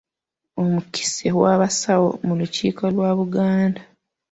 [0.61, 3.81] Omukiise w'abasawo mu lukiiko lwa Buganda.